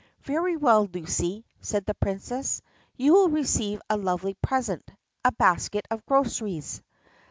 "Very 0.23 0.57
well, 0.57 0.89
Lucy," 0.91 1.45
said 1.59 1.85
the 1.85 1.93
Princess. 1.93 2.63
"You 2.97 3.13
will 3.13 3.29
receive 3.29 3.79
a 3.87 3.97
lovely 3.97 4.33
present— 4.33 4.89
a 5.23 5.31
basket 5.31 5.85
of 5.91 6.03
groceries." 6.07 6.81